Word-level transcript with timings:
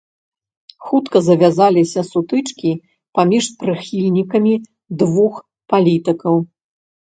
Хутка 0.85 1.17
завязаліся 1.27 1.99
сутычкі 2.11 2.71
паміж 3.21 3.45
прыхільнікамі 3.61 4.55
двух 5.05 5.33
палітыкаў. 5.75 6.35